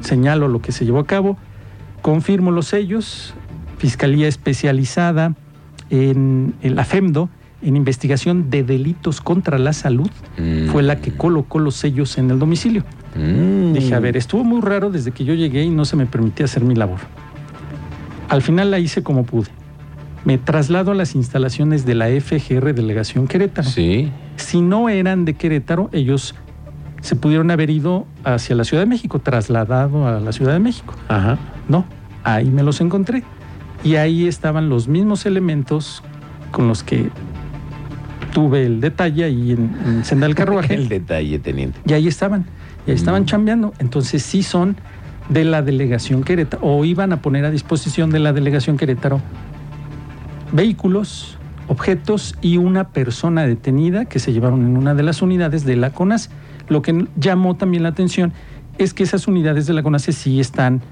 señalo 0.00 0.48
lo 0.48 0.60
que 0.60 0.72
se 0.72 0.84
llevó 0.84 0.98
a 0.98 1.06
cabo, 1.06 1.36
confirmo 2.02 2.50
los 2.50 2.66
sellos, 2.68 3.34
Fiscalía 3.78 4.26
Especializada 4.28 5.34
en, 5.90 6.54
en 6.62 6.74
la 6.76 6.84
FEMDO, 6.84 7.28
en 7.62 7.76
investigación 7.76 8.50
de 8.50 8.62
delitos 8.62 9.20
contra 9.20 9.58
la 9.58 9.72
salud, 9.72 10.10
Mm. 10.38 10.68
fue 10.68 10.82
la 10.82 11.00
que 11.00 11.12
colocó 11.12 11.58
los 11.58 11.74
sellos 11.74 12.16
en 12.18 12.30
el 12.30 12.38
domicilio. 12.38 12.84
Mm. 13.16 13.72
Dije, 13.72 13.94
a 13.94 14.00
ver, 14.00 14.16
estuvo 14.16 14.44
muy 14.44 14.60
raro 14.60 14.90
desde 14.90 15.10
que 15.10 15.24
yo 15.24 15.34
llegué 15.34 15.64
y 15.64 15.70
no 15.70 15.84
se 15.84 15.96
me 15.96 16.06
permitía 16.06 16.44
hacer 16.44 16.62
mi 16.64 16.74
labor. 16.76 16.98
Al 18.28 18.42
final 18.42 18.70
la 18.70 18.78
hice 18.78 19.02
como 19.02 19.24
pude. 19.24 19.48
Me 20.24 20.36
traslado 20.38 20.90
a 20.92 20.94
las 20.94 21.14
instalaciones 21.14 21.86
de 21.86 21.94
la 21.94 22.08
FGR 22.08 22.74
Delegación 22.74 23.26
Querétaro 23.26 23.68
Sí. 23.68 24.10
si 24.36 24.60
no 24.60 24.88
eran 24.88 25.24
de 25.24 25.34
Querétaro, 25.34 25.88
ellos 25.92 26.34
se 27.00 27.16
pudieron 27.16 27.50
haber 27.50 27.70
ido 27.70 28.06
hacia 28.24 28.54
la 28.56 28.64
Ciudad 28.64 28.82
de 28.82 28.86
México, 28.88 29.18
trasladado 29.20 30.06
a 30.06 30.20
la 30.20 30.32
Ciudad 30.32 30.52
de 30.52 30.58
México. 30.58 30.94
Ajá. 31.08 31.38
No, 31.68 31.84
ahí 32.24 32.50
me 32.50 32.62
los 32.62 32.80
encontré. 32.80 33.22
Y 33.84 33.96
ahí 33.96 34.26
estaban 34.26 34.68
los 34.68 34.88
mismos 34.88 35.24
elementos 35.26 36.02
con 36.50 36.66
los 36.66 36.82
que 36.82 37.10
tuve 38.32 38.66
el 38.66 38.80
detalle 38.80 39.24
ahí 39.24 39.52
en, 39.52 39.76
en 39.86 40.04
Senda 40.04 40.26
del 40.26 40.34
Carruaje. 40.36 40.74
El 40.74 40.88
detalle, 40.88 41.38
teniente. 41.38 41.78
y 41.86 41.92
ahí 41.92 42.08
estaban, 42.08 42.46
y 42.86 42.90
ahí 42.90 42.96
estaban 42.96 43.22
Mm. 43.22 43.26
chambeando. 43.26 43.72
Entonces 43.78 44.22
sí 44.22 44.42
son 44.42 44.76
de 45.28 45.44
la 45.44 45.62
delegación 45.62 46.24
Querétaro, 46.24 46.62
o 46.66 46.84
iban 46.84 47.12
a 47.12 47.22
poner 47.22 47.44
a 47.44 47.50
disposición 47.50 48.10
de 48.10 48.18
la 48.18 48.32
delegación 48.32 48.76
Querétaro 48.76 49.20
vehículos, 50.52 51.36
objetos 51.68 52.34
y 52.40 52.56
una 52.56 52.88
persona 52.88 53.46
detenida 53.46 54.06
que 54.06 54.18
se 54.18 54.32
llevaron 54.32 54.62
en 54.64 54.76
una 54.76 54.94
de 54.94 55.02
las 55.02 55.20
unidades 55.22 55.64
de 55.64 55.76
la 55.76 55.90
CONAS. 55.90 56.30
Lo 56.68 56.82
que 56.82 57.06
llamó 57.16 57.56
también 57.56 57.82
la 57.82 57.90
atención 57.90 58.32
es 58.78 58.94
que 58.94 59.02
esas 59.02 59.26
unidades 59.26 59.66
de 59.66 59.72
la 59.72 59.82
CONAS 59.82 60.02
sí 60.02 60.40
están, 60.40 60.82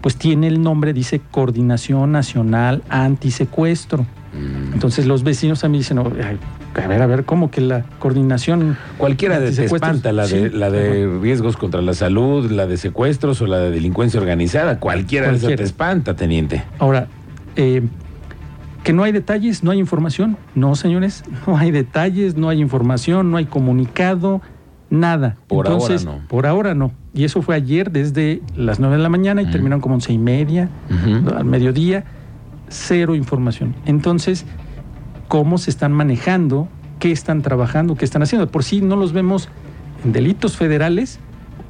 pues 0.00 0.16
tiene 0.16 0.48
el 0.48 0.62
nombre, 0.62 0.92
dice 0.92 1.20
Coordinación 1.30 2.12
Nacional 2.12 2.82
Antisecuestro. 2.88 4.02
Mm. 4.02 4.74
Entonces 4.74 5.06
los 5.06 5.22
vecinos 5.22 5.64
a 5.64 5.68
mí 5.68 5.78
dicen, 5.78 5.98
"Oh, 5.98 6.12
ay, 6.22 6.38
a 6.82 6.86
ver, 6.88 7.00
a 7.00 7.06
ver, 7.06 7.24
¿cómo 7.24 7.50
que 7.50 7.60
la 7.60 7.84
coordinación 7.98 8.76
Cualquiera 8.98 9.40
de 9.40 9.50
te 9.50 9.64
espanta, 9.64 10.12
la 10.12 10.26
de, 10.26 10.50
sí. 10.50 10.56
la 10.56 10.70
de 10.70 11.18
riesgos 11.20 11.56
contra 11.56 11.80
la 11.80 11.94
salud, 11.94 12.50
la 12.50 12.66
de 12.66 12.76
secuestros 12.76 13.40
o 13.40 13.46
la 13.46 13.58
de 13.58 13.70
delincuencia 13.70 14.20
organizada. 14.20 14.78
Cualquiera, 14.78 15.28
de 15.28 15.32
esas 15.32 15.42
Cualquiera. 15.42 15.62
te 15.62 15.64
espanta, 15.64 16.16
teniente. 16.16 16.64
Ahora, 16.78 17.08
eh, 17.56 17.82
que 18.82 18.92
no 18.92 19.04
hay 19.04 19.12
detalles, 19.12 19.64
no 19.64 19.70
hay 19.70 19.78
información. 19.78 20.36
No, 20.54 20.74
señores, 20.74 21.24
no 21.46 21.56
hay 21.56 21.70
detalles, 21.70 22.36
no 22.36 22.48
hay 22.48 22.60
información, 22.60 23.30
no 23.30 23.38
hay 23.38 23.46
comunicado, 23.46 24.42
nada. 24.90 25.36
Por 25.46 25.68
ahora 25.68 25.96
no. 26.04 26.20
Por 26.28 26.46
ahora 26.46 26.74
no. 26.74 26.92
Y 27.14 27.24
eso 27.24 27.42
fue 27.42 27.54
ayer 27.54 27.90
desde 27.90 28.42
las 28.56 28.78
9 28.78 28.96
de 28.96 29.02
la 29.02 29.08
mañana 29.08 29.42
y 29.42 29.46
terminaron 29.46 29.80
como 29.80 29.94
once 29.94 30.12
y 30.12 30.18
media, 30.18 30.68
al 31.36 31.44
mediodía. 31.44 32.04
Cero 32.68 33.14
información. 33.14 33.74
Entonces, 33.86 34.44
¿cómo 35.28 35.58
se 35.58 35.70
están 35.70 35.92
manejando? 35.92 36.68
¿Qué 36.98 37.12
están 37.12 37.42
trabajando? 37.42 37.94
¿Qué 37.94 38.04
están 38.04 38.22
haciendo? 38.22 38.48
Por 38.50 38.64
si 38.64 38.80
no 38.80 38.96
los 38.96 39.12
vemos 39.12 39.48
en 40.04 40.12
delitos 40.12 40.56
federales 40.56 41.20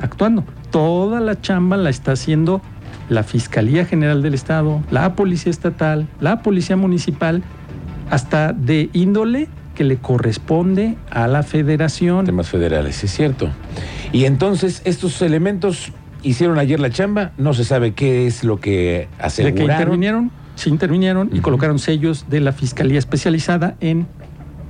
actuando. 0.01 0.45
Toda 0.71 1.21
la 1.21 1.41
chamba 1.41 1.77
la 1.77 1.91
está 1.91 2.13
haciendo 2.13 2.63
la 3.09 3.23
Fiscalía 3.23 3.85
General 3.85 4.23
del 4.23 4.35
Estado, 4.35 4.81
la 4.91 5.15
Policía 5.15 5.51
Estatal, 5.51 6.09
la 6.21 6.43
Policía 6.43 6.77
Municipal, 6.77 7.43
hasta 8.11 8.53
de 8.53 8.91
índole 8.93 9.49
que 9.77 9.85
le 9.85 9.99
corresponde 9.99 10.97
a 11.11 11.29
la 11.29 11.45
Federación. 11.45 12.25
Temas 12.27 12.49
federales, 12.49 13.05
es 13.05 13.13
cierto. 13.13 13.49
Y 14.13 14.25
entonces, 14.25 14.83
estos 14.85 15.23
elementos 15.23 15.93
hicieron 16.25 16.59
ayer 16.59 16.81
la 16.81 16.91
chamba, 16.91 17.31
no 17.39 17.55
se 17.55 17.65
sabe 17.65 17.93
qué 17.93 18.27
es 18.27 18.43
lo 18.43 18.59
que 18.59 18.71
De 18.73 19.07
que 19.07 19.23
aseguraron. 19.25 19.71
intervinieron, 19.71 20.31
sí 20.57 20.71
intervinieron 20.71 21.31
y 21.33 21.39
colocaron 21.41 21.79
sellos 21.79 22.27
de 22.29 22.41
la 22.41 22.51
Fiscalía 22.53 22.99
Especializada 22.99 23.77
en 23.81 24.09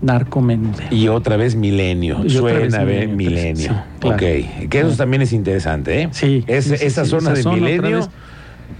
narcomenudeo. 0.03 0.89
Y 0.91 1.09
otra 1.09 1.37
vez 1.37 1.57
milenio. 1.57 2.21
Y 2.25 2.31
Suena 2.31 2.85
ver 2.85 3.09
milenio, 3.09 3.69
sí, 3.73 3.75
claro. 4.01 4.17
Ok. 4.17 4.69
Que 4.69 4.81
eso 4.81 4.97
también 4.97 5.23
es 5.23 5.33
interesante, 5.33 6.03
¿eh? 6.03 6.09
Sí, 6.13 6.45
Es- 6.47 6.67
sí, 6.67 6.75
esa 6.81 7.05
zona 7.05 7.31
esa 7.31 7.33
de 7.35 7.43
zona 7.43 7.57
milenio. 7.57 8.09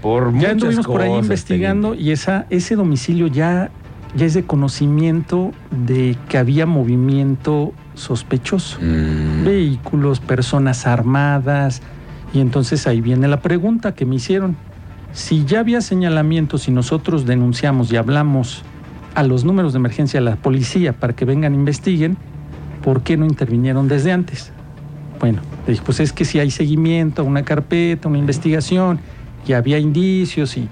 Por 0.01 0.37
Ya 0.37 0.51
anduvimos 0.51 0.85
por 0.85 1.01
ahí 1.01 1.11
investigando 1.13 1.95
y 1.95 2.11
esa, 2.11 2.45
ese 2.51 2.75
domicilio 2.75 3.27
ya, 3.27 3.71
ya 4.15 4.25
es 4.25 4.33
de 4.33 4.43
conocimiento 4.43 5.51
de 5.85 6.17
que 6.29 6.37
había 6.37 6.65
movimiento 6.65 7.73
sospechoso. 7.93 8.79
Mm. 8.81 9.45
Vehículos, 9.45 10.19
personas 10.19 10.87
armadas. 10.87 11.81
Y 12.33 12.39
entonces 12.39 12.87
ahí 12.87 13.01
viene 13.01 13.27
la 13.27 13.41
pregunta 13.41 13.93
que 13.93 14.05
me 14.05 14.15
hicieron. 14.15 14.55
Si 15.13 15.45
ya 15.45 15.59
había 15.59 15.81
señalamientos 15.81 16.67
y 16.67 16.71
nosotros 16.71 17.25
denunciamos 17.25 17.91
y 17.91 17.97
hablamos 17.97 18.63
a 19.15 19.23
los 19.23 19.45
números 19.45 19.73
de 19.73 19.79
emergencia, 19.79 20.19
a 20.19 20.23
la 20.23 20.35
policía, 20.35 20.93
para 20.93 21.13
que 21.13 21.25
vengan 21.25 21.53
e 21.53 21.55
investiguen, 21.55 22.17
¿por 22.83 23.01
qué 23.01 23.17
no 23.17 23.25
intervinieron 23.25 23.87
desde 23.87 24.11
antes? 24.11 24.51
Bueno, 25.19 25.41
pues 25.85 25.99
es 25.99 26.13
que 26.13 26.23
si 26.23 26.39
hay 26.39 26.51
seguimiento, 26.51 27.23
una 27.23 27.43
carpeta, 27.43 28.07
una 28.07 28.19
investigación, 28.19 28.99
y 29.47 29.53
había 29.53 29.79
indicios 29.79 30.57
y 30.57 30.67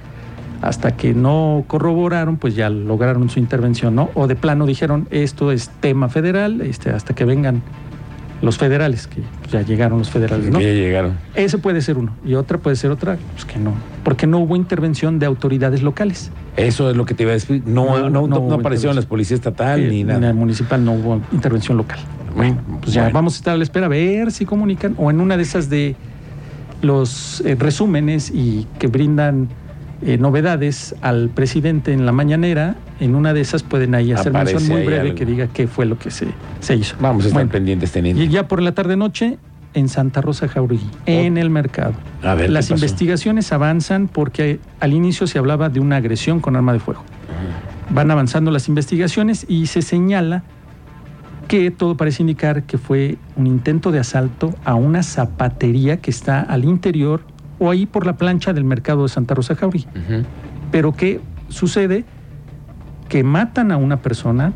hasta 0.62 0.96
que 0.96 1.14
no 1.14 1.64
corroboraron, 1.68 2.38
pues 2.38 2.56
ya 2.56 2.70
lograron 2.70 3.30
su 3.30 3.40
intervención, 3.40 3.96
¿no? 3.96 4.10
O 4.16 4.28
de 4.28 4.36
plano 4.36 4.66
dijeron, 4.66 5.08
esto 5.12 5.52
es 5.52 5.70
tema 5.80 6.10
federal, 6.10 6.62
este, 6.62 6.90
hasta 6.92 7.14
que 7.14 7.26
vengan 7.26 7.62
los 8.42 8.58
federales, 8.58 9.08
que 9.08 9.22
ya 9.50 9.62
llegaron 9.62 9.98
los 10.00 10.10
federales, 10.10 10.52
¿no? 10.52 10.60
Ya 10.60 10.68
llegaron. 10.68 11.14
Ese 11.36 11.58
puede 11.58 11.82
ser 11.82 11.98
uno. 11.98 12.16
Y 12.26 12.36
otra 12.36 12.58
puede 12.58 12.76
ser 12.76 12.92
otra, 12.92 13.18
pues 13.34 13.46
que 13.46 13.58
no. 13.58 13.72
Porque 14.04 14.28
no 14.28 14.40
hubo 14.40 14.56
intervención 14.56 15.20
de 15.20 15.26
autoridades 15.26 15.82
locales. 15.82 16.32
Eso 16.58 16.90
es 16.90 16.98
lo 16.98 17.06
que 17.06 17.14
te 17.14 17.24
iba 17.24 17.32
a 17.32 17.36
decir. 17.36 17.64
No, 17.66 17.98
No, 17.98 18.10
no, 18.10 18.28
no 18.28 18.40
no, 18.48 18.54
aparecieron 18.56 18.96
las 18.96 19.06
policías 19.06 19.40
estatal 19.40 19.80
Eh, 19.80 19.88
ni 19.90 20.02
En 20.02 20.08
nada. 20.08 20.30
el 20.30 20.36
municipal 20.36 20.84
no 20.84 20.94
hubo 20.94 21.22
intervención 21.32 21.78
local. 21.78 21.98
Bueno, 22.36 22.58
Pues 22.82 22.94
ya 22.94 23.04
bueno. 23.04 23.14
vamos 23.16 23.36
a 23.36 23.38
estar 23.38 23.54
a 23.54 23.58
la 23.58 23.64
espera 23.64 23.86
a 23.86 23.90
ver 23.90 24.32
si 24.32 24.46
comunican 24.46 24.96
o 24.98 25.10
en 25.10 25.22
una 25.22 25.38
de 25.38 25.44
esas 25.44 25.70
de 25.70 25.96
los 26.82 27.42
eh, 27.46 27.56
resúmenes 27.58 28.30
y 28.32 28.68
que 28.80 28.88
brindan 28.88 29.48
eh, 30.02 30.18
novedades 30.18 30.96
al 31.02 31.30
presidente 31.30 31.94
en 31.94 32.06
la 32.06 32.12
mañanera, 32.12 32.76
en 33.00 33.16
una 33.16 33.34
de 33.34 33.42
esas 33.42 33.64
pueden 33.64 33.96
ahí 33.96 34.12
hacer 34.12 34.30
Aparece 34.30 34.56
mención 34.56 34.78
muy 34.78 34.86
breve 34.86 35.16
que 35.16 35.26
diga 35.26 35.48
qué 35.48 35.68
fue 35.68 35.86
lo 35.86 35.98
que 35.98 36.12
se, 36.12 36.28
se 36.60 36.76
hizo. 36.76 36.96
Vamos 37.00 37.26
a 37.26 37.28
estar 37.28 37.42
Bueno, 37.42 37.52
pendientes 37.52 37.92
teniendo. 37.92 38.22
y 38.22 38.28
ya 38.28 38.48
por 38.48 38.62
la 38.62 38.74
tarde 38.74 38.98
noche 38.98 39.38
en 39.74 39.90
Santa 39.90 40.22
Rosa 40.22 40.48
Jauregui, 40.48 40.90
en 41.06 41.38
el 41.38 41.50
mercado. 41.50 41.94
A 42.24 42.34
ver, 42.36 42.48
¿qué 42.48 42.52
Las 42.52 42.72
investigaciones 42.72 43.52
avanzan 43.52 44.08
porque 44.08 44.60
al 44.80 44.94
inicio 44.94 45.28
se 45.28 45.38
hablaba 45.38 45.70
de 45.70 45.80
una 45.82 45.98
agresión 45.98 46.40
con 46.40 46.56
arma 46.56 46.74
de 46.74 46.80
fuego. 46.80 47.04
Van 47.90 48.10
avanzando 48.10 48.52
las 48.52 48.68
investigaciones 48.68 49.46
y 49.48 49.68
se 49.68 49.82
señala 49.82 50.44
que 51.48 51.70
todo 51.72 51.96
parece 51.98 52.24
indicar 52.24 52.64
que 52.64 52.78
fue 52.78 53.18
un 53.36 53.48
intento 53.48 53.92
de 53.92 54.00
asalto 54.00 54.56
a 54.64 54.76
una 54.76 55.04
zapatería 55.04 55.98
que 55.98 56.10
está 56.10 56.42
al 56.42 56.64
interior 56.66 57.22
o 57.60 57.72
ahí 57.72 57.86
por 57.86 58.06
la 58.06 58.18
plancha 58.18 58.54
del 58.54 58.64
mercado 58.64 59.04
de 59.04 59.10
Santa 59.10 59.34
Rosa 59.36 59.56
Jauregui. 59.56 59.88
Ujú. 59.90 60.26
Pero 60.72 60.94
¿qué 60.94 61.22
sucede? 61.50 62.06
Que 63.10 63.24
matan 63.24 63.72
a 63.72 63.78
una 63.78 63.98
persona, 63.98 64.54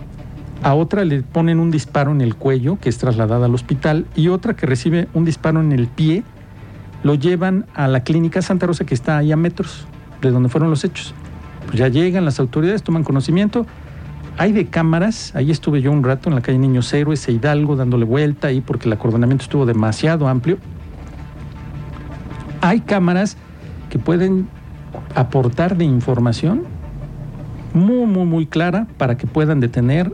a 0.63 0.73
otra 0.73 1.05
le 1.05 1.21
ponen 1.21 1.59
un 1.59 1.71
disparo 1.71 2.11
en 2.11 2.21
el 2.21 2.35
cuello, 2.35 2.77
que 2.79 2.89
es 2.89 2.97
trasladada 2.97 3.45
al 3.45 3.55
hospital, 3.55 4.05
y 4.15 4.27
otra 4.27 4.55
que 4.55 4.65
recibe 4.65 5.07
un 5.13 5.25
disparo 5.25 5.61
en 5.61 5.71
el 5.71 5.87
pie, 5.87 6.23
lo 7.03 7.15
llevan 7.15 7.65
a 7.75 7.87
la 7.87 8.03
clínica 8.03 8.41
Santa 8.41 8.67
Rosa, 8.67 8.85
que 8.85 8.93
está 8.93 9.17
ahí 9.17 9.31
a 9.31 9.37
metros 9.37 9.87
de 10.21 10.31
donde 10.31 10.49
fueron 10.49 10.69
los 10.69 10.83
hechos. 10.83 11.13
Pues 11.65 11.77
ya 11.77 11.87
llegan 11.87 12.25
las 12.25 12.39
autoridades, 12.39 12.83
toman 12.83 13.03
conocimiento. 13.03 13.65
Hay 14.37 14.51
de 14.53 14.67
cámaras, 14.67 15.35
ahí 15.35 15.51
estuve 15.51 15.81
yo 15.81 15.91
un 15.91 16.03
rato 16.03 16.29
en 16.29 16.35
la 16.35 16.41
calle 16.41 16.57
Niños 16.57 16.91
Héroes 16.93 17.27
e 17.27 17.33
Hidalgo 17.33 17.75
dándole 17.75 18.05
vuelta 18.05 18.47
ahí 18.47 18.61
porque 18.61 18.87
el 18.87 18.93
acordonamiento 18.93 19.43
estuvo 19.43 19.65
demasiado 19.65 20.27
amplio. 20.27 20.57
Hay 22.61 22.81
cámaras 22.81 23.37
que 23.89 23.99
pueden 23.99 24.47
aportar 25.15 25.77
de 25.77 25.85
información 25.85 26.63
muy, 27.73 28.05
muy, 28.05 28.25
muy 28.25 28.45
clara 28.47 28.87
para 28.97 29.17
que 29.17 29.27
puedan 29.27 29.59
detener 29.59 30.11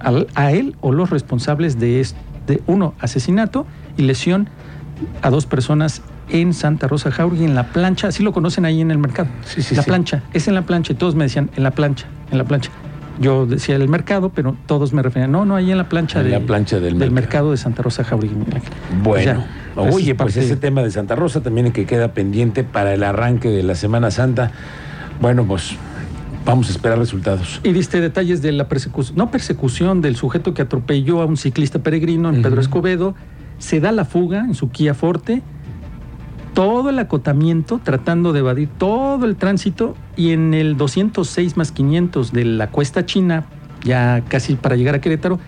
al- 0.00 0.28
a, 0.34 0.52
él 0.52 0.76
o 0.80 0.92
los 0.92 1.10
responsables 1.10 1.78
de, 1.78 2.00
este, 2.00 2.18
de 2.46 2.62
uno, 2.66 2.94
asesinato 3.00 3.66
y 3.96 4.02
lesión 4.02 4.48
a 5.22 5.30
dos 5.30 5.46
personas 5.46 6.02
en 6.28 6.54
Santa 6.54 6.88
Rosa 6.88 7.10
Jauregui, 7.10 7.44
en 7.44 7.54
la 7.54 7.64
plancha, 7.72 8.08
así 8.08 8.22
lo 8.22 8.32
conocen 8.32 8.64
ahí 8.64 8.80
en 8.80 8.90
el 8.90 8.98
mercado. 8.98 9.28
Sí, 9.44 9.60
sí, 9.62 9.74
la 9.74 9.82
sí. 9.82 9.88
plancha, 9.90 10.22
es 10.32 10.48
en 10.48 10.54
la 10.54 10.62
plancha, 10.62 10.92
y 10.92 10.96
todos 10.96 11.14
me 11.14 11.24
decían, 11.24 11.50
en 11.56 11.62
la 11.62 11.72
plancha, 11.72 12.06
en 12.30 12.38
la 12.38 12.44
plancha. 12.44 12.70
Yo 13.20 13.44
decía 13.46 13.76
el 13.76 13.88
mercado, 13.88 14.30
pero 14.30 14.56
todos 14.66 14.92
me 14.92 15.02
referían, 15.02 15.30
no, 15.32 15.44
no, 15.44 15.56
ahí 15.56 15.70
en 15.70 15.76
la 15.78 15.88
plancha, 15.88 16.20
En 16.20 16.26
de- 16.26 16.30
la 16.30 16.40
plancha 16.40 16.80
del 16.80 16.94
mercado. 16.94 17.14
mercado. 17.14 17.50
de 17.50 17.56
Santa 17.58 17.82
Rosa 17.82 18.04
Jauregui. 18.04 18.34
Bueno, 19.02 19.44
oye, 19.76 20.12
es 20.12 20.16
pues 20.16 20.36
ese 20.36 20.56
tema 20.56 20.82
de 20.82 20.90
Santa 20.90 21.14
Rosa 21.14 21.40
también 21.40 21.72
que 21.72 21.86
queda 21.86 22.12
pendiente 22.12 22.64
para 22.64 22.94
el 22.94 23.02
arranque 23.02 23.48
de 23.48 23.62
la 23.62 23.74
Semana 23.74 24.10
Santa. 24.10 24.52
Bueno, 25.20 25.44
pues 25.46 25.76
vamos 26.44 26.68
a 26.68 26.72
esperar 26.72 26.98
resultados. 26.98 27.60
Y 27.62 27.72
diste 27.72 28.00
detalles 28.00 28.42
de 28.42 28.52
la 28.52 28.68
persecución, 28.68 29.16
no 29.16 29.30
persecución 29.30 30.00
del 30.00 30.16
sujeto 30.16 30.54
que 30.54 30.62
atropelló 30.62 31.22
a 31.22 31.26
un 31.26 31.36
ciclista 31.36 31.80
peregrino 31.80 32.30
en 32.30 32.42
Pedro. 32.42 32.60
Escobedo, 32.60 33.14
se 33.58 33.80
da 33.80 33.92
la 33.92 34.04
fuga 34.04 34.40
en 34.40 34.54
su 34.54 34.70
Kia 34.70 34.94
Forte, 34.94 35.42
todo 36.54 36.90
el 36.90 36.98
acotamiento 36.98 37.80
tratando 37.82 38.32
de 38.32 38.40
evadir 38.40 38.68
todo 38.76 39.24
el 39.24 39.36
tránsito 39.36 39.94
y 40.16 40.32
en 40.32 40.52
el 40.54 40.76
206 40.76 41.56
más 41.56 41.72
500 41.72 42.32
de 42.32 42.44
la 42.44 42.70
cuesta 42.70 43.06
china, 43.06 43.46
ya 43.84 44.22
casi 44.28 44.54
para 44.56 44.76
llegar 44.76 44.96
a 44.96 45.00
Querétaro, 45.00 45.38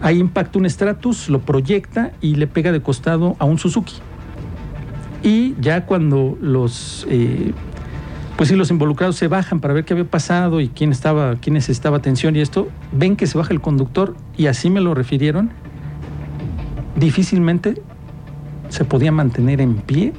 ahí 0.00 0.18
impacta 0.18 0.58
un 0.58 0.68
Stratus, 0.68 1.28
lo 1.28 1.40
proyecta 1.40 2.12
y 2.20 2.36
le 2.36 2.46
pega 2.46 2.72
de 2.72 2.80
costado 2.80 3.36
a 3.38 3.44
un 3.44 3.58
Suzuki. 3.58 3.94
Y 5.22 5.54
ya 5.60 5.86
cuando 5.86 6.36
los 6.40 7.06
eh, 7.10 7.52
pues 8.36 8.50
sí, 8.50 8.56
los 8.56 8.70
involucrados 8.70 9.16
se 9.16 9.28
bajan 9.28 9.60
para 9.60 9.72
ver 9.72 9.86
qué 9.86 9.94
había 9.94 10.04
pasado 10.04 10.60
y 10.60 10.68
quién 10.68 10.92
estaba, 10.92 11.36
quién 11.36 11.54
necesitaba 11.54 11.96
atención 11.96 12.36
y 12.36 12.40
esto, 12.40 12.68
ven 12.92 13.16
que 13.16 13.26
se 13.26 13.38
baja 13.38 13.54
el 13.54 13.62
conductor 13.62 14.14
y 14.36 14.46
así 14.46 14.68
me 14.68 14.82
lo 14.82 14.94
refirieron, 14.94 15.50
difícilmente 16.96 17.80
se 18.68 18.84
podía 18.84 19.10
mantener 19.10 19.62
en 19.62 19.76
pie 19.76 20.12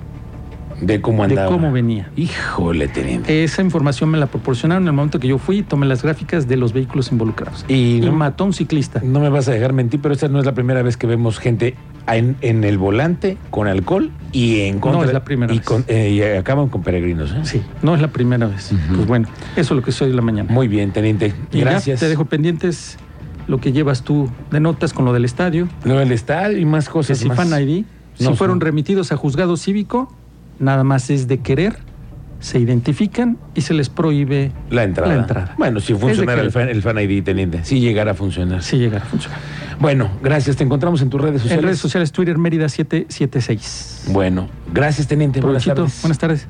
De 0.82 1.02
cómo 1.02 1.24
de 1.28 1.30
andaba. 1.34 1.50
cómo 1.52 1.72
venía. 1.72 2.10
Híjole, 2.16 2.88
teniente. 2.88 3.44
Esa 3.44 3.62
información 3.63 4.10
me 4.10 4.18
la 4.18 4.28
proporcionaron 4.28 4.84
en 4.84 4.88
el 4.90 4.94
momento 4.94 5.20
que 5.20 5.28
yo 5.28 5.38
fui 5.40 5.60
y 5.60 5.63
tomé 5.63 5.86
las 5.88 6.04
gráficas 6.04 6.48
de 6.48 6.56
los 6.58 6.72
vehículos 6.74 7.12
involucrados. 7.12 7.66
Y 7.68 7.98
Y 7.98 8.02
no, 8.02 8.12
mató 8.12 8.44
a 8.44 8.48
un 8.48 8.54
ciclista. 8.54 9.02
no 9.04 9.20
me 9.20 9.30
vas 9.30 9.48
a 9.48 9.52
dejar 9.54 9.74
mentir, 9.74 10.00
pero 10.02 10.13
esta 10.13 10.28
no 10.28 10.40
es 10.40 10.46
la 10.46 10.54
primera 10.54 10.84
vez 10.84 10.96
que 10.98 11.08
vemos 11.08 11.40
gente 11.40 11.76
en, 12.08 12.36
en 12.42 12.63
el 12.63 12.78
volante 12.78 13.38
con 13.50 13.68
alcohol 13.68 14.12
y 14.32 14.62
en 14.62 14.80
contra. 14.80 15.06
es 15.06 15.13
la 15.13 15.24
primera 15.24 15.52
y, 15.54 15.58
vez. 15.58 15.66
con- 15.66 15.84
eh, 15.88 16.10
y 16.12 16.22
acaban 16.22 16.68
con 16.70 16.84
peregrinos. 16.84 17.32
¿eh? 17.32 17.40
Sí, 17.44 17.62
no 17.82 17.96
es 17.96 18.02
la 18.02 18.10
primera 18.10 18.46
vez. 18.48 18.72
Pues 18.96 19.08
bueno, 19.08 19.28
eso 19.56 19.74
es 19.74 19.78
lo 19.78 19.82
que 19.82 19.92
soy 19.92 20.10
de 20.10 20.16
la 20.16 20.22
mañana. 20.22 20.52
Muy 20.54 20.68
bien, 20.68 20.92
teniente. 20.92 21.34
y 21.52 21.58
ya 21.60 21.66
Gracias. 21.66 22.00
te 22.00 22.08
dejo 22.08 22.26
pendientes 22.26 22.98
lo 23.48 23.60
que 23.60 23.72
llevas 23.72 24.04
tú 24.04 24.30
de 24.52 24.60
notas 24.60 24.94
con 24.94 25.06
lo 25.06 25.13
del 25.13 25.26
estadio. 25.26 25.68
Lo 25.86 25.98
del 25.98 26.12
estadio 26.12 26.58
y 26.60 26.66
más 26.66 26.88
cosas. 26.88 27.18
si 27.18 27.28
más. 27.28 27.38
Fan 27.38 27.48
ID, 27.62 27.86
si 28.16 28.24
No 28.26 28.36
fueron 28.36 28.56
son. 28.56 28.62
remitidos 28.62 29.12
a 29.12 29.18
juzgado 29.18 29.58
cívico, 29.58 30.13
nada 30.60 30.84
más 30.84 31.10
es 31.10 31.28
de 31.28 31.39
querer, 31.39 31.78
se 32.39 32.60
identifican 32.60 33.38
y 33.56 33.62
se 33.62 33.74
les 33.74 33.89
prohíbe 33.89 34.52
La 34.70 34.84
entrada. 34.84 35.13
La 35.13 35.22
entrada. 35.22 35.56
Bueno, 35.58 35.80
si 35.80 35.93
funcionara 35.93 36.41
el 36.41 36.52
fan, 36.52 36.70
el 36.70 36.82
fan 36.82 37.00
ID, 37.00 37.24
teniente. 37.24 37.63
Si 37.63 37.80
llegara 37.80 38.12
a 38.12 38.13
funcionar. 38.13 38.62
si 38.63 38.78
llegar 38.78 39.02
a 39.02 39.06
funcionar. 39.06 39.39
Bueno, 39.80 40.10
gracias. 40.22 40.56
Te 40.56 40.63
encontramos 40.63 41.02
en 41.02 41.10
tus 41.10 41.22
redes 41.22 41.41
sociales. 41.41 41.60
En 41.60 41.65
redes 41.65 41.80
sociales, 41.80 42.12
Twitter 42.12 42.38
Mérida 42.38 42.70
776. 42.70 44.06
Bueno, 44.12 44.50
gracias, 44.74 45.08
teniente. 45.08 45.41
Buenas 45.41 45.65
tardes. 45.65 46.02
Buenas 46.02 46.17
tardes. 46.17 46.48